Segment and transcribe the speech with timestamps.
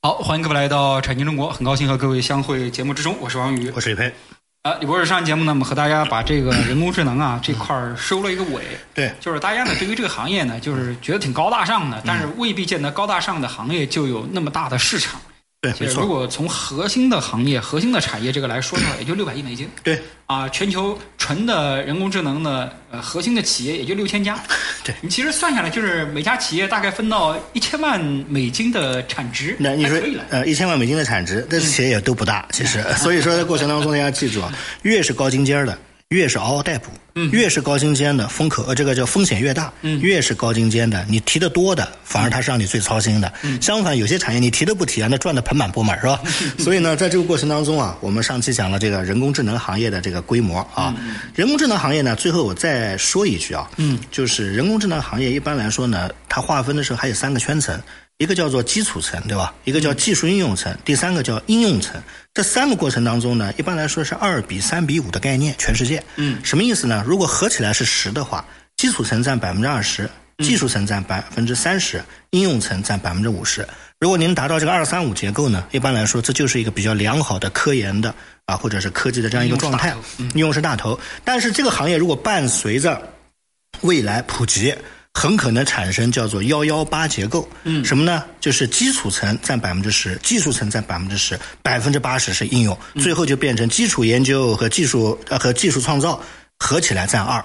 [0.00, 4.14] 好，欢迎各位来到产经中国，很高兴和各位相会节目之中，我是王宇，我是李佩。
[4.62, 8.62] 啊，李博士，上节目呢，我们和大家把这个人工智能啊这块儿收了一个尾。
[8.94, 15.20] 对，就是大家呢对于这个行业呢，就是觉得挺高大上的，但是未必见得高大上的行业就有那么大的市场。
[15.60, 16.02] 对，没错。
[16.02, 19.68] 如果从核心的行业、核心的产业这个来说的话，也就六百亿美金。
[19.82, 20.00] 对。
[20.26, 24.38] 啊，全球纯的人工智能的呃核心的企业也就六千家。
[24.84, 24.94] 对。
[25.00, 29.56] 你其实算下来，就是每家企业大概分到一千万美金的产值。
[29.58, 29.98] 那你说
[30.30, 32.80] 呃一千万美金的产值，这企业也都不大，其实。
[32.96, 35.76] 所以说在过程当中，大家记住啊，越是高精尖的。
[36.10, 36.90] 越是嗷嗷待哺，
[37.32, 43.30] 越是高精尖的风口，呃，这个叫风险越大，越是高精尖的，你提的多的，反而它是让你最操心的。
[43.60, 46.18] 相反，有些产业你提都不提啊，那赚的盆满钵满，是吧？
[46.58, 50.94] 所以呢，在这个过程当中啊，我们上期讲了这个人工智能行业的这个规模啊，
[51.34, 57.78] 人工智能行业呢，最后我再说一句啊，嗯，就是人工智能行业一般来说呢，它划分的时候还有三个圈层。
[58.18, 59.54] 一个叫做基础层，对吧？
[59.64, 62.02] 一个叫技术应用层，第三个叫应用层。
[62.34, 66.02] 这三个过程当中呢，一般来说是二比三比五的概念，全世界。
[66.16, 67.04] 嗯，什么意思呢？
[67.06, 68.44] 如果合起来是十的话，
[68.76, 73.66] 基础层占百分之二十，技术层占百分之三十，应用层占百分之五十。
[74.00, 78.12] 如果您达到这个二三五结构呢，一般来说这就是一个比较良好的科研的
[78.46, 79.96] 啊，或者是科技的这样一个状态。
[80.34, 83.00] 应用是大头，但是这个行业如果伴随着
[83.82, 84.74] 未来普及。
[85.18, 88.24] 很可能产生叫做幺幺八结构，嗯，什么呢？
[88.38, 96.22] 就是基础层占百分之十，技术层占百分之十，百分之八十是应用，最后就变成基础研究和技术呃和技术创造
[96.60, 97.44] 合起来占二，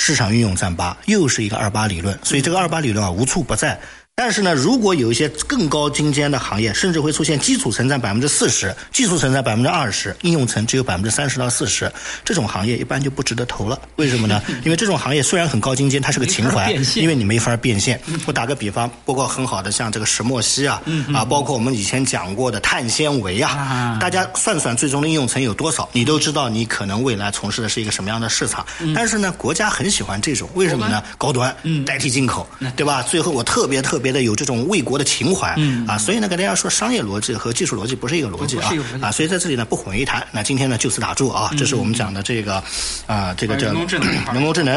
[0.00, 2.18] 市场运用占八，又是一个二八理论。
[2.22, 3.80] 所以这个二八理论啊无处不在。
[4.16, 11.90] 但是呢，如果有一些更高精尖的行业，甚至会出现基础层占百分之四十，技术层占百分之二十，应用层只有百分之三十到四十，
[12.24, 13.76] 这种行业一般就不值得投了。
[13.96, 14.40] 为什么呢？
[14.64, 18.00] 因为这种行业虽然很高精尖，它是个情怀，因为你没法变现。
[18.24, 20.80] 我打个比方，包括很好的像这个石墨烯啊，
[21.12, 28.64] 啊，包括我们以前讲过的碳纤维啊，大家算算最终的应用层有多少，你都知道你可能未来从事的是一个什么样的市场。
[28.94, 31.02] 但是呢，国家很喜欢这种，为什么呢？
[31.18, 31.54] 高端，
[31.84, 33.02] 代替进口，对吧？
[33.02, 34.03] 最后我特别特别。
[34.04, 38.70] 别的有这种为国的情怀，嗯啊，所以呢，跟大家说，商业逻辑和技术逻辑不是一个逻辑啊，
[39.00, 40.24] 啊，所以在这里呢不混为一谈。
[40.30, 42.62] 那今天呢就此打住啊，这是我们讲的这个
[43.06, 44.76] 啊，这个叫人工智能， 人工智能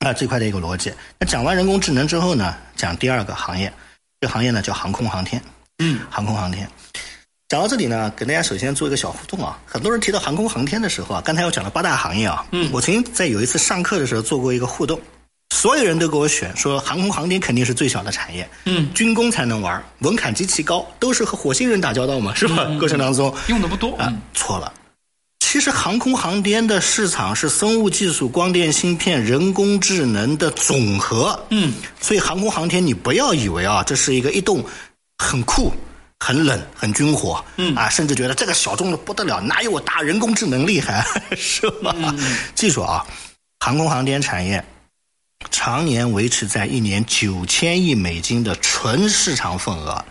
[0.00, 0.92] 啊这块的一个逻辑。
[1.20, 3.72] 那讲完人工智能之后呢，讲第二个行业，
[4.20, 5.40] 这个行业呢叫航空航天，
[5.78, 6.68] 嗯，航空航天。
[7.48, 9.58] 讲到这里呢，给大家首先做一个小互动啊。
[9.66, 14.98] 很多人提到航空航天的时候啊，刚才我讲了八大行业啊，嗯，我曾经在有一次上课的时候做过一个互动。
[15.62, 22.64] 所有人都给我选，说航空航天肯定是最小的产业，嗯，军工才能玩，门槛极其高，都是和火星人打交道嘛，是吧？
[22.80, 24.72] 过程当中用的不多啊，错了。
[25.38, 34.64] 其实航空航天的市场是生物技术、光电芯片、人工智能的总和，嗯，所以航空航天你不要以为啊，这是一个一动
[35.18, 35.72] 很酷、
[36.18, 41.06] 很冷、很军火，嗯啊，甚至觉得这个小众的不得了，哪有我大人工智能厉害，
[41.38, 41.94] 是吧？
[42.52, 43.06] 记住啊，
[43.60, 44.60] 航空航天产业。
[45.50, 50.04] 常年维持在一年九千亿美金的纯市场份额。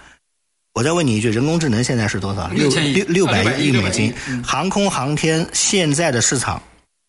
[0.73, 2.47] 我再问你一句，人工智能现在是多少？
[2.47, 4.13] 六六六百亿美金。
[4.43, 6.61] 航空航天现在的市场。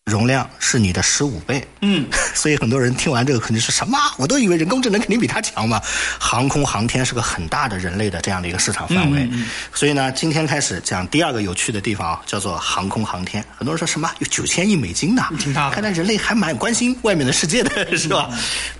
[0.05, 2.05] 容量是你的十五倍，嗯，
[2.35, 3.97] 所以很多人听完这个肯定是什么？
[4.17, 5.81] 我都以为人工智能肯定比它强嘛。
[6.19, 9.29] 航空航天是个很大的人类的这样的一个市场范围，
[9.73, 13.43] 所以呢，今天开始讲第二个有趣的地方啊，叫做航空航天。
[13.57, 15.23] 很多人说什么有九千亿美金呢？
[15.71, 18.29] 看来人类还蛮关心外面的世界的，是吧？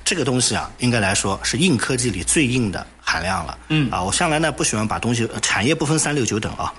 [0.04, 3.58] 这个东西啊，应该来说是硬科技里最硬的含量了。
[3.70, 6.72] 嗯啊，我向来呢不喜欢把东西产业不分三六九等啊，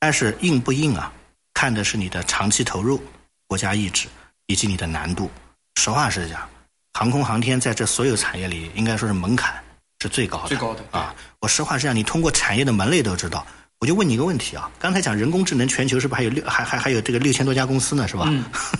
[0.00, 1.12] 但是硬不硬啊，
[1.54, 3.00] 看的是你的长期投入。
[3.48, 4.06] 国家意志
[4.46, 5.30] 以及你的难度，
[5.76, 6.46] 实话实讲，
[6.92, 9.54] 航空航天在这所有产业里，应该说是门槛
[10.00, 10.48] 是最高的。
[10.48, 11.14] 最高的啊！
[11.40, 13.44] 我实话实讲，你通过产业的门类都知道。
[13.80, 18.06] 我就问你一个问题啊，刚才讲人工智能，全球是不是还有六还还还有这个六千多家公司呢？
[18.06, 18.28] 是吧？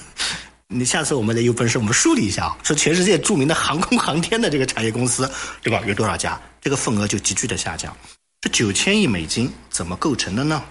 [0.69, 5.31] 你下次我们得有本事，我们梳理一下啊，说全世界著名的航空航天的这个产业公司，
[5.63, 5.81] 对吧？
[5.87, 6.39] 有多少家？
[6.61, 7.97] 这个份额就急剧的下降。
[8.41, 10.63] 这九千亿美金怎么构成的呢？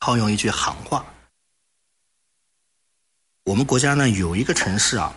[0.00, 1.02] 套用一句行话，
[3.54, 5.14] 我们国家呢有一个城市啊，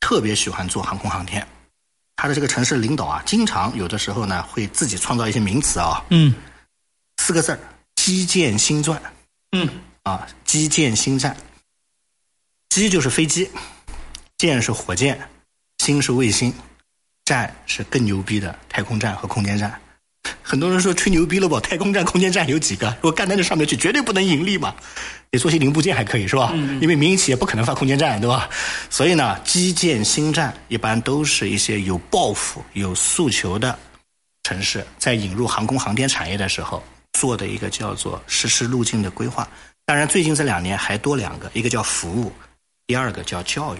[0.00, 1.46] 特别喜欢做航空航天，
[2.16, 6.34] 他的这个城市领导啊，经常有的时候呢会自己创造一些名词啊，嗯，
[7.18, 7.60] 四个字儿：
[7.94, 9.00] 基建新钻。
[9.52, 9.68] 嗯，
[10.02, 11.36] 啊，基建新战，
[12.70, 13.48] 基就是飞机，
[14.36, 15.28] 建是火箭，
[15.78, 16.52] 星是卫星，
[17.24, 19.80] 战是更牛逼的太空站和空间站。
[20.42, 21.60] 很多人说吹牛逼了吧？
[21.60, 22.88] 太空站、空间站有几个？
[22.96, 24.74] 如果干在这上面去，绝对不能盈利嘛。
[25.32, 26.52] 你做些零部件还可以是吧？
[26.80, 28.48] 因为民营企业不可能发空间站对吧？
[28.90, 33.78] 所以呢，基建新站一般都是一些有抱负、有诉求的
[34.42, 36.82] 城市，在引入航空航天产业的时候
[37.12, 39.48] 做的一个叫做实施路径的规划。
[39.86, 42.32] 当然，最近这两年还多两个，一个叫服务，
[42.86, 43.78] 第二个叫教育。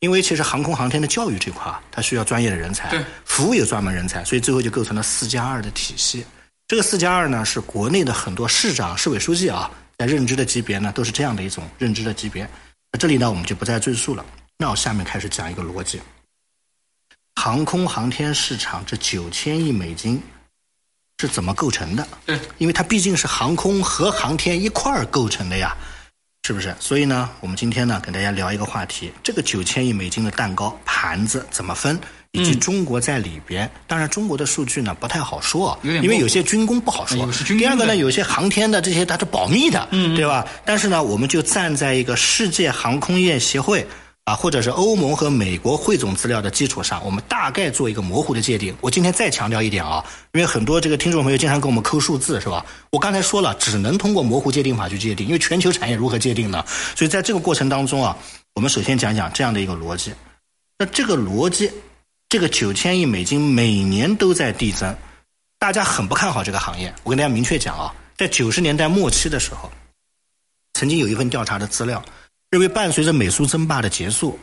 [0.00, 6.24] 因为其实航空航天的教育这块啊，它需要专业的人才，服务有专门人才，所以最后就构成了四加二的体系。
[6.66, 12.48] 这个四加二呢，是国内的很多市长、市委书记啊，在认知的级别呢，都是这样的一种认知的级别。
[12.90, 14.24] 那这里呢，我们就不再赘述了。
[14.56, 16.00] 那我下面开始讲一个逻辑：
[17.34, 20.22] 航空航天市场这九千亿美金
[21.18, 22.08] 是怎么构成的？
[22.24, 25.76] 对，因为它毕竟是航空和航天一块儿构成的呀。
[26.46, 26.74] 是不是？
[26.80, 31.98] 所以呢，我们今天呢，跟大家聊一个话题：这个九千亿美金的蛋糕盘子怎么分，
[32.32, 33.70] 以及中国在里边。
[33.86, 37.30] 当然，中国的数据呢不太好说，因为有些军工不好说。
[37.56, 40.44] 第二个呢，有些航天的这些它是保密的，对吧？
[40.64, 43.86] 但是呢，我们就站在一个世界航空业协会。
[44.30, 48.72] 啊，或者是欧盟和美国汇总资料的基础上，我们大概做一个模糊的界定。
[48.80, 52.64] 我今天再强调一点啊，因为很多这个听众朋友经常跟我们抠数字，是吧？
[52.90, 56.64] 我刚才说了，只能通过模糊界定法去界定，因为全球产业如何界定呢？
[56.94, 58.16] 所以在这个过程当中啊，
[58.54, 60.12] 我们首先讲讲这样的一个逻辑。
[60.78, 61.68] 那这个逻辑，
[62.28, 64.96] 这个九千亿美金每年都在递增，
[65.58, 66.94] 大家很不看好这个行业。
[67.02, 69.68] 我跟大家明确讲啊，在九十年代末期的时候，
[70.74, 72.00] 曾经有一份调查的资料。
[72.50, 74.38] 认为伴随着美苏争霸的结束，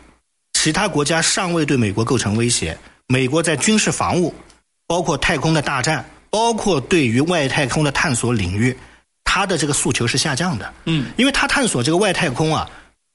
[0.54, 2.78] 其他国家尚未对美国构成威胁。
[3.08, 4.34] 美国在军事防务、
[4.88, 8.78] 包括太空的大战、包括对于外太空的探索领域，
[9.24, 10.74] 它的这个诉求是下降的。
[10.86, 12.70] 嗯，因为它探索这个外太空啊，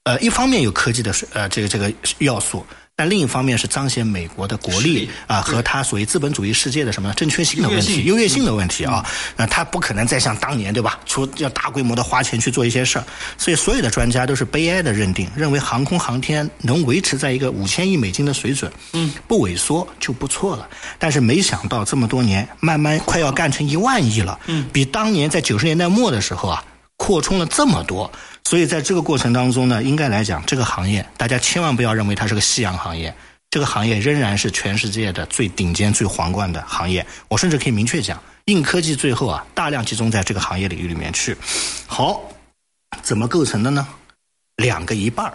[0.04, 2.64] 呃，一方面有科技的呃这个这个要素。
[2.94, 8.44] 但另一方面是彰显美国的国力啊，和它所谓资本主义世界的什么正确性的问题、优越性。
[8.44, 9.06] 的问题啊，
[9.36, 13.04] 那它不可能再像当年对吧，出要大规模的花钱去做一些事儿，
[13.38, 20.68] 所以所有的专家都是悲哀的认定，认为航空航天能维持在一个五千亿美金的水准，嗯，不萎缩就不错了。
[20.98, 26.64] 但是没想到这么多年，慢慢快要干成一万亿了，嗯，比当年在九十年代末的时候啊。
[26.98, 28.08] 扩充了这么多，
[28.44, 33.14] 所以在这个过程当中呢，应该来讲，这个行业大家千万不要认为它是个夕阳行业，
[33.50, 37.06] 这个行业仍然是全世界的最顶尖、最皇冠的行业。
[37.28, 41.36] 我甚至可以明确讲，硬科技最后啊，大量集中在这个行业领域里面去。
[41.86, 42.20] 好，
[43.02, 43.86] 怎么构成的呢？
[44.56, 45.32] 两个一半儿。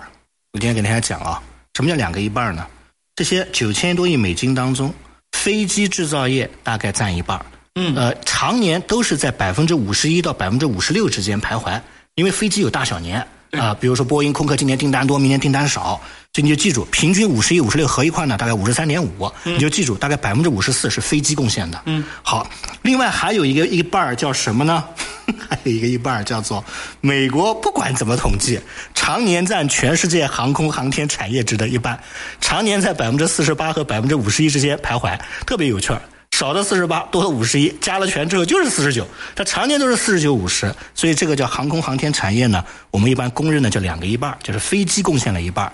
[0.54, 1.42] 我今天给大家讲啊，
[1.74, 2.68] 什么叫两个一半儿呢？
[3.16, 4.94] 这些九千多亿美金当中，
[5.32, 7.46] 飞机制造业大概占一半儿。
[7.76, 11.80] 嗯，呃，常年都是在百分之五十一到百分之五十六之间徘徊，
[12.18, 16.02] 因为飞机有大小年啊，比如说波音、空客今年订单多，明年订单少，
[16.34, 21.80] 所以你就记住，平均五十一、五十六合一块呢，大概五十三点五，你就记住，大概百分之五十四是飞机贡献的。
[21.86, 22.50] 嗯，好，
[22.82, 24.84] 另外还有一个一半儿叫什么呢？
[25.48, 26.66] 还有一个一半儿叫做
[27.02, 28.60] 美国，不管怎么统计，
[28.96, 32.02] 常年占全世界航空航天产业值的一半，
[32.42, 35.16] 常年在百分之四十八和百分之五十一之间徘徊，
[35.46, 36.02] 特别有趣儿。
[36.38, 39.08] 少的四十八，多的五十一，加了权之后就是四十九。
[39.36, 45.74] 它常年都是四十九五十，所以这个叫航空航天产业呢，我们一般公认的叫两个一半，就是飞机贡献了一半，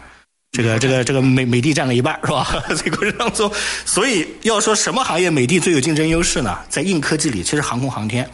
[0.53, 2.63] 这个这个这个美美的占了一半，是吧？
[2.81, 3.51] 这个过程当中，
[3.83, 6.57] 所以要说什么行业美的最有竞争优势呢？
[6.69, 8.25] 在硬科技里，其实航空航天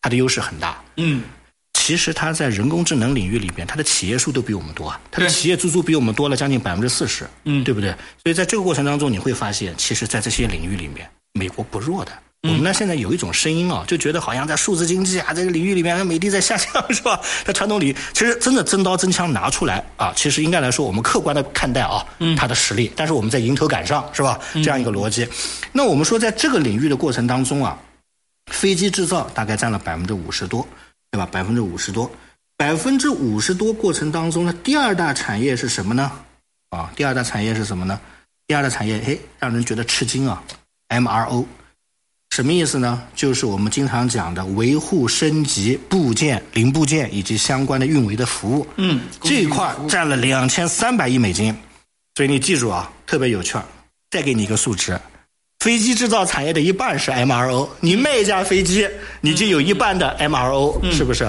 [0.00, 0.82] 它的优势很大。
[0.96, 1.22] 嗯，
[1.74, 7.28] 其实它在人工智能领域里边，它的企业数都比我们多啊，它的企业足足比我们多了将近百分之四十。
[7.44, 7.90] 嗯，对不对？
[8.22, 11.06] 所以在这个过程当中，你会发现，其实，在这些领域里面。
[11.34, 12.12] 美国不弱的，
[12.42, 17.20] 我们呢现在有一种声音啊，就觉得好像在数字经济啊这个领域里面，美的在下降，是吧？
[17.44, 24.38] 在传统领域，其实真的真刀真枪拿出来啊，其实应该来说，我们客观的看待啊，它的实力，但是我们在迎头赶上，是吧？
[24.54, 25.28] 这样一个逻辑。
[25.72, 27.76] 那我们说，在这个领域的过程当中啊，
[28.52, 30.64] 飞机制造大概占了百分之五十多，
[31.10, 31.26] 对吧？
[31.32, 32.08] 百分之五十多，
[32.56, 36.12] 百分之五十多过程当中呢，第二大产业是什么呢？
[36.70, 37.98] 啊，第二大产业是什么呢？
[38.46, 40.40] 第二大产业，嘿，让人觉得吃惊啊。
[41.00, 41.44] MRO，
[42.30, 43.02] 什么意思呢？
[43.14, 48.66] 就是我们经常讲的维护、升级部件、零部件以及相关的运维的服务。
[48.76, 51.54] 嗯，这一块占了两千三百亿美金。
[52.16, 53.64] 所以你记住啊，特别有趣儿。
[54.10, 54.96] 再给你一个数值，
[55.58, 58.88] 飞机制造产业的一半是 MRO，你卖一架飞机，
[59.20, 61.28] 你就有一半的 MRO，是不是？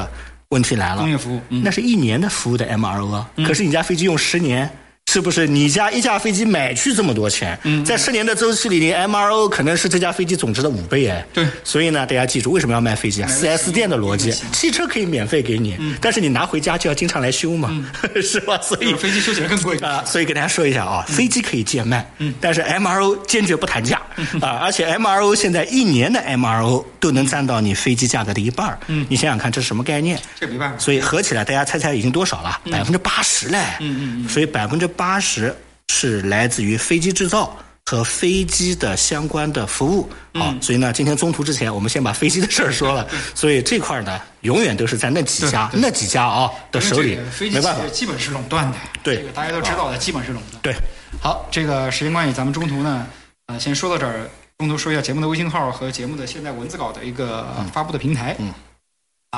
[0.50, 4.70] 问题来了，工业服务，那是一年的服务的 MRO 啊，可是你家飞机用十年。
[5.12, 7.58] 是不是你家一架飞机买去这么多钱？
[7.64, 11.26] 嗯，在十年的周期里，你 MRO 可能是这架飞机总值的五倍哎。
[11.32, 17.72] 对，所以呢，大家记住为什么要卖飞机啊？4S 店的逻辑，汽车可以免费给你，但是你拿回家就要经常来修嘛，
[18.22, 18.60] 是吧？
[18.62, 20.04] 所以飞机修起来更贵啊。
[20.06, 22.06] 所以给大家说一下啊，飞机可以贱卖，
[22.42, 24.02] 但是 MRO 坚决不谈价
[24.42, 24.60] 啊。
[24.64, 30.20] 而且 MRO 现在一年的 MRO 都能占到你飞机价格的一半嗯，你想想看，这是什么概念？
[30.38, 30.78] 这没办法。
[30.78, 32.60] 所以合起来，大家猜猜已经多少了？
[32.70, 33.60] 百分之八十嘞。
[33.80, 34.28] 嗯嗯嗯。
[34.28, 35.20] 所以百分之八。
[35.20, 35.56] 十
[35.88, 47.18] 是来自于飞机制造和飞机的相关的服务，好，所以呢，今天中途之前，我们先把飞机的事儿说了， 所以这块呢，永远都是在那几家那几家啊的手里，
[47.52, 50.62] 没办法，基本是垄断的，对，这个大家都知道的，基本是垄断。
[50.64, 50.76] 对，
[51.22, 53.08] 好，这个时间关系，咱们中途呢，
[53.46, 58.36] 呃，先说到这儿，中途说一下节目的微信号和节目的现在文字稿的一个发布的平台。
[58.40, 58.54] 嗯。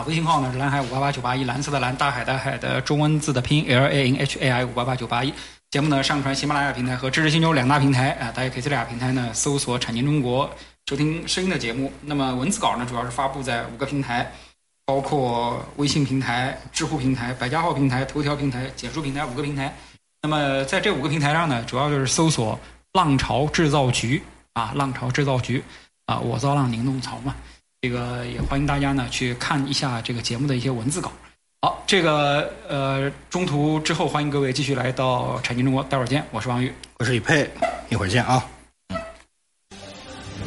[0.03, 5.33] 微信号呢是蓝海五八八九八一，蓝色的蓝，大海的海的中文字的拼音 L A N H A I 五八八九八一。
[5.69, 10.49] 节目呢上传喜马拉雅平台和知识星球两大平台啊，大家可以在这俩平台呢搜索“产经中国”
[10.89, 11.91] 收听声音的节目。
[12.01, 14.31] 那么文字稿呢主要是发布在五个平台，
[14.85, 19.75] 包括微信平台、知乎平台、百家号平台、头条平台、简书平台五个平台。
[20.21, 22.57] 那么在这五个平台上呢，主要就是搜索
[22.93, 24.23] “浪潮制造局”
[24.53, 25.61] 啊，“浪潮制造局”
[26.07, 27.35] 啊，我造浪，您弄潮嘛。
[27.81, 31.11] 这个也欢迎大家呢去看一下这个节目的一些文字稿。
[31.61, 36.25] 好，这个呃中途之后欢迎各位继续来到产经中国，待会儿见。
[36.31, 37.47] 我是王宇，我是李佩，
[37.89, 38.43] 一会儿见啊。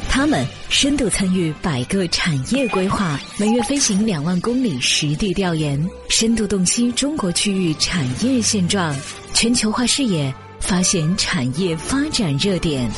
[0.09, 8.93] 他们深度参与百个产业规划，每月飞行两万公里实地调研，深度洞悉中国区域产业现状，
[9.33, 12.91] 全球化视野发现产业发展热点。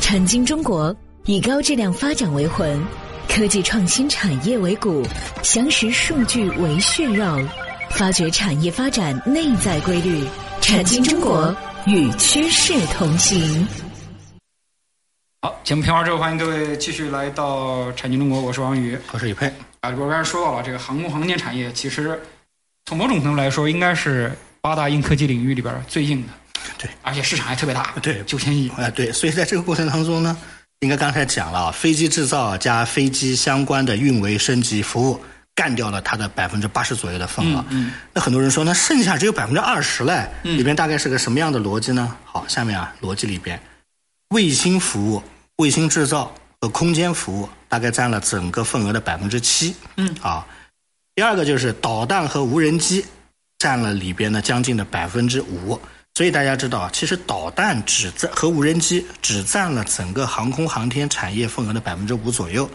[0.00, 2.80] 产经中国以高质量发展为魂。
[3.30, 5.06] 科技创新产业为骨，
[5.44, 7.24] 详实数据为血肉，
[7.90, 10.26] 发掘产业发展内在规律，
[10.60, 11.56] 产经中国
[11.86, 13.66] 与趋势同行。
[15.42, 19.46] 好，节目片完之后，欢迎各位继续来到产经中国，我是王宇，我是李佩。
[19.80, 22.20] 啊，我刚才说到了这个航空航天产业，其实
[22.86, 26.32] 从某种程度来说，应该是八大硬科技领域里边最硬的，
[26.76, 30.36] 对，而且市场还特别大，对，九千亿，哎，对，所以在这个过程当中呢。
[30.80, 35.20] 应该刚才讲了，飞机制造加飞机相关的运维升级服务，
[35.54, 37.62] 干掉了它的百分之八十左右的份额。
[37.68, 42.16] 嗯，那很多人说，那剩下只有百分之二十嘞，里边大概是个什么样的逻辑呢？
[42.24, 43.60] 好，下面啊，逻辑里边，
[44.30, 45.22] 卫星服务、
[45.56, 46.32] 卫星制造
[46.62, 49.74] 和空间服务大概占了整个份额的百分之七。
[49.98, 50.46] 嗯，啊，
[51.14, 53.04] 第二个就是导弹和无人机，
[53.58, 55.78] 占了里边的将近的百分之五。
[56.14, 62.68] 所以大家知道，其实导弹只占和无人机只占了整个航空航天产业份额的百分之五左右。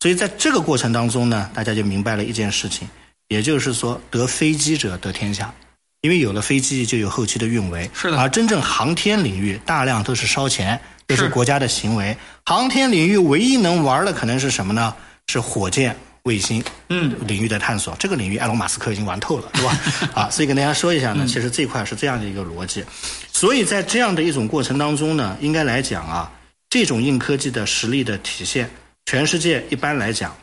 [0.00, 2.88] 所以在这个过程当中呢，大家就明白了一件事情，
[3.28, 5.52] 也就是说，得飞机者得天下，
[6.02, 7.90] 因为有了飞机就有后期的运维。
[7.94, 8.18] 是的。
[8.20, 12.16] 而真正航天领域大量都是烧钱，这是国家的行为。
[12.44, 14.94] 航天领域唯一能玩的可能是什么呢？
[15.28, 15.96] 是火箭。
[16.24, 19.78] 卫星嗯领域的探索，这个领域埃隆·马斯克已经玩透了，对吧？
[20.14, 22.84] 啊，所以跟大家说一下呢，其实这块是这样的一个逻辑。
[23.32, 26.30] 所以在这样的一种过程当中呢，应该来讲啊，
[26.70, 28.70] 这种硬科技的实力的体现，
[29.06, 30.36] 全世界一般来讲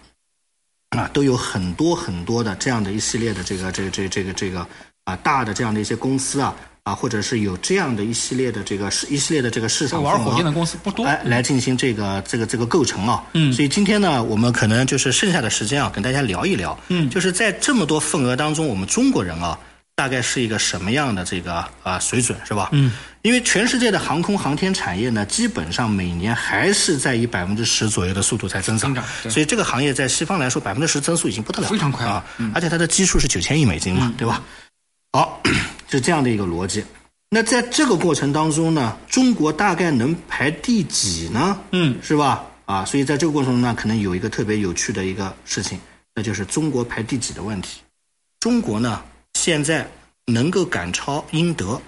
[0.90, 4.68] 啊，都有很多很多的这样的一系列的这个这个这个这个这个
[5.06, 6.54] 啊大的这样的一些公司啊。
[6.90, 13.24] 啊，或者是有这样的一系列的这个一系列的这个市场玩火箭的公司不多，来，来进行这个这个这个构成啊。
[13.34, 16.78] 嗯，所以今天呢，我们可能就是剩下的时间啊，跟大家聊一聊。
[16.88, 19.58] 嗯，就是在这么多份额当中，我们中国人啊，
[19.96, 22.70] 大概是一个什么样的这个啊水准，是吧？
[22.72, 22.92] 嗯，
[23.22, 28.94] 因为全世界的航空航天产业呢，基本上每年还是在以百分之十左右的速度在增长。
[28.94, 32.26] 增长，所以这个行业在西方来说，百分之十增速已经不得了，非常快啊。
[32.56, 34.42] 而且它的基数是九千亿美金嘛，对吧？
[35.12, 35.42] 好，
[35.90, 36.84] 是这样的一个逻辑。
[37.30, 41.60] 那在这个过程当中呢，中国大概能排第几呢？
[41.72, 42.46] 嗯，是吧？
[42.66, 45.80] 啊，所以在这个过程中呢，可能有一个特别有趣的一个事情，
[46.16, 47.82] 那就是中国排第几的问题。
[48.40, 49.04] 中国呢，
[49.34, 49.88] 现在
[50.26, 51.82] 能够赶超英德，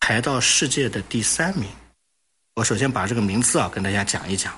[0.00, 1.68] 排到世界的第三名。
[2.54, 4.52] 我首先把这个名次啊跟大家讲一讲。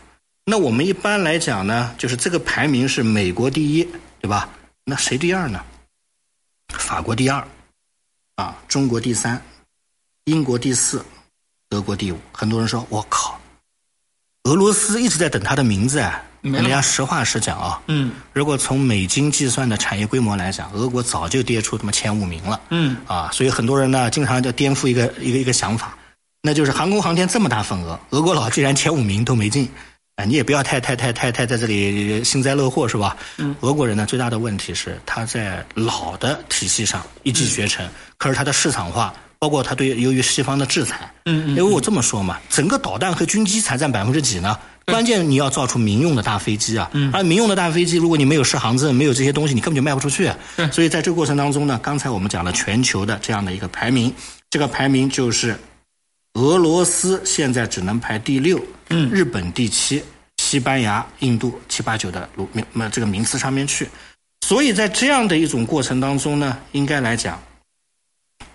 [0.45, 3.87] 那我们一般来讲呢，就是这个排名是美国第一，
[4.21, 4.49] 对吧？
[4.85, 5.63] 那谁第二呢？
[6.69, 7.47] 法国第二，
[8.37, 9.41] 啊，中国第三。
[10.25, 11.05] 英国第四，
[11.69, 12.19] 德国第五。
[12.33, 13.39] 很多人说：“我靠，
[14.45, 16.23] 俄罗斯一直在等他的名字啊！
[16.43, 17.81] 我们要实话实讲啊。
[17.89, 22.61] 嗯如果从美金计算的产业规模来讲，俄国早就跌出他妈前五名了。
[22.71, 25.97] 嗯啊，所以很多人呢经常就颠覆一个一个一个想法，
[26.41, 29.69] 那就是航空航天这么大份额，俄国佬居然前五名都没进。
[30.17, 33.17] 啊，你也不要太太太太太在这里幸灾乐祸是吧？
[33.39, 44.57] 嗯，俄国人呢最大的问题是他在老的体系上一骑绝尘，可是他的市场化，包括他对由于西方的制裁，嗯嗯因为我这么说嘛，整个导弹和军机才占百分之几呢？
[44.87, 50.31] 关键你要造出民用的大飞机啊，而民用的大飞机，如果你没有适航证，没有这些东西，你根本就卖不出去。
[50.57, 54.13] 对所以在这个过程当中呢，刚才我们讲了全球的这样的一个排名，
[54.51, 55.59] 这个排名就是
[56.35, 58.63] 俄罗斯现在只能排第六，
[58.95, 60.03] 嗯日本第七，
[60.39, 63.89] 西班牙、印度七八九的路名呃这个名次上面去。
[64.47, 67.43] 所以在这样的一种过程当中呢，应该来讲，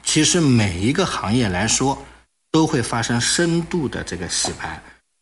[0.03, 1.97] 其实每一个行业来说
[2.51, 4.81] 都会发生深度的这个洗牌。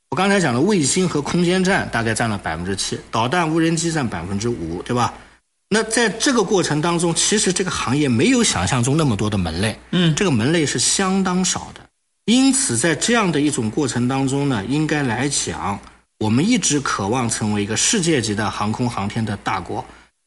[0.09, 5.13] 我刚才讲了，卫星和空间站大概占了百分之七，导弹、无人机占百分之五，对吧？
[5.69, 11.81] 那在这个过程当中，其实这个行业没有想象中那么多的门类，嗯这个门类是相当少的。
[12.27, 15.79] 因此，在这样的一种过程当中呢，应该来讲，
[16.19, 19.83] 我们一直渴望成为一个世界级的航空航天的大国。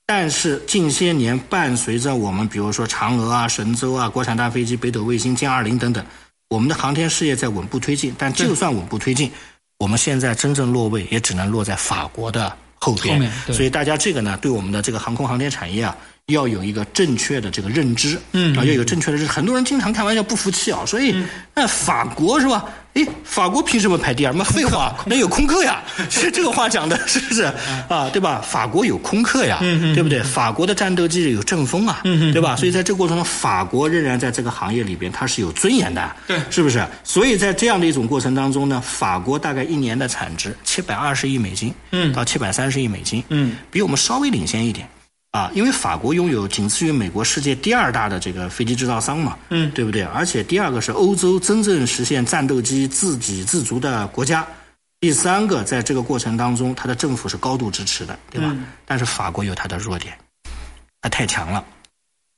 [0.06, 6.02] 但是近些年，伴随着我们比如说嫦娥啊、神舟啊、国产大飞机、北斗卫星、歼二零等等，
[6.48, 8.14] 我们的航天事业在稳步推进。
[8.16, 9.30] 但就算稳步推进，
[9.78, 13.14] 我们现在真正落位也只能落在法国的后边。
[13.14, 15.94] 后面所以大家这个呢，对我们的这个航空航天产业啊，
[16.26, 18.18] 要有一个正确的这个认知。
[18.32, 19.32] 嗯啊，要有正确的认知。
[19.32, 21.14] 很多人经常开玩笑不服气啊，所以
[21.54, 22.64] 那法国是吧？
[22.94, 24.32] 哎，法国凭什么排第二？
[24.32, 27.44] 那废话， 那有空客呀， 是这个话讲的，是不是
[27.88, 28.10] 啊？
[28.12, 28.40] 对吧？
[28.44, 30.20] 法国有空客呀，对不对？
[30.24, 32.56] 法国的战斗机有阵风啊，对吧？
[32.56, 36.84] 所以在这个过程中，法国仍然在这个行业里边，它是有尊严的，对是不是？
[37.04, 44.88] 所以在这样的一种过程当中呢，法国大概一年的产值七百二十亿美金，嗯到七百三十亿美金，嗯，比我们稍微领先一点。
[45.30, 50.02] 啊，因为法国拥有仅次于美国世界第二大的这个飞机制造商嘛，嗯对不对？
[50.02, 54.44] 而且第二个是欧洲真正实现战斗机自给自足的国家，
[54.98, 58.48] 第三个在这个过程当中，它的政府是高度支持的，对吧？
[58.52, 60.18] 嗯但是法国有它的弱点，
[61.00, 61.64] 它太强了。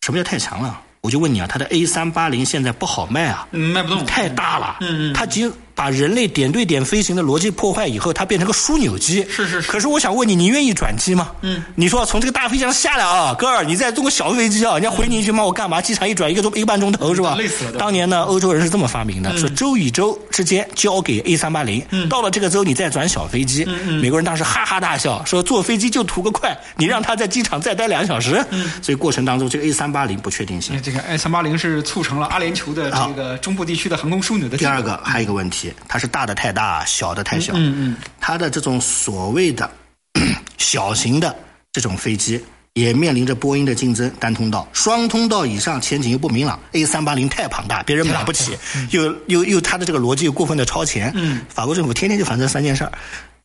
[0.02, 0.78] 什么叫太强了？
[1.00, 9.26] 我就问你啊，它的 A 三八零现在不好卖啊，嗯卖不动，太大了，嗯嗯它已经把人类点对点飞行的逻辑破坏以后，它变成个枢纽机。
[9.30, 11.30] 是是是可是我想问你，你愿意转机吗？
[11.42, 15.80] 嗯，你说从这个大飞机上下来啊，哥儿，你再坐个小飞机啊，人家回你一句妈，我干嘛？
[15.80, 17.34] 机场一转一个钟一个半钟头是吧？
[17.36, 23.64] 累死了当年呢，欧洲人是这么发明的，说州与州之间交给 A 三八零，到了这个州你再转小飞机。
[24.00, 28.44] 美国人当时哈哈大笑，说坐飞机就图个快，你让他在机场再待两个小时。
[28.82, 30.80] 所以过程当中，这个 A 三八零不确定性。
[30.82, 37.52] 这个 A 三八零是促成了阿联酋的这个中部地区的航空枢纽的第二个还有一个问题，它是大的太大，小的太小。
[37.54, 39.70] 嗯嗯，它的这种所谓的
[40.58, 41.34] 小型的
[41.72, 42.42] 这种飞机，
[42.74, 46.58] 也面临着波音的竞争，单通道、双通道以上前景又不明朗。
[46.72, 48.56] A 三八零太庞大，别人买不起，
[48.90, 51.12] 又又又它的这个逻辑又过分的超前。
[51.14, 52.92] 嗯，法国政府天天就烦这三件事儿，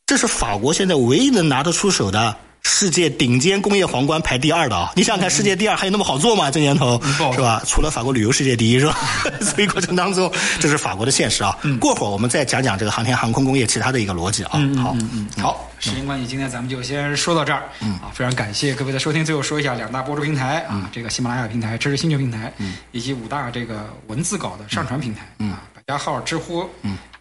[0.05, 2.35] 这是法国现在唯一能拿得出手的。
[2.67, 4.91] 世界顶尖工业皇冠排第二的啊！
[4.93, 6.51] 你想想看，世界第二还有那么好做吗？
[6.51, 7.01] 这年头
[7.33, 7.63] 是吧？
[7.65, 8.95] 除了法国旅游世界第一是吧？
[9.41, 11.57] 所以过程当中，这是法国的现实啊。
[11.79, 14.59] 过会儿我们再讲讲这个航天航空工业其他的一个逻辑啊。
[14.77, 14.95] 好，
[15.41, 17.63] 好，时间关系，今天咱们就先说到这儿。
[17.81, 19.23] 嗯啊，非常感谢各位的收听。
[19.23, 22.51] 最后说一下两大播出平台啊，这个喜马拉雅平台、知识星球平台，
[22.91, 26.69] 以及五大这个文字稿的上传平台啊，百家号、知乎、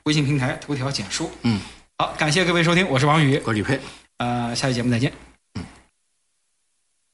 [0.03, 1.31] 微信平台、头条、简书。
[1.43, 1.61] 嗯，
[1.99, 3.79] 好，感谢各位收听，我是王宇，我是李佩。
[4.19, 5.26] 呃，下期节目再见。